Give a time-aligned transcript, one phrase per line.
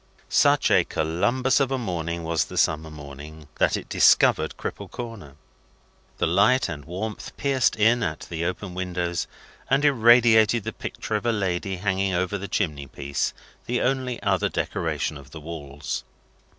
[0.29, 5.35] Such a Columbus of a morning was the summer morning, that it discovered Cripple Corner.
[6.17, 9.27] The light and warmth pierced in at the open windows,
[9.69, 13.31] and irradiated the picture of a lady hanging over the chimney piece,
[13.67, 16.03] the only other decoration of the walls.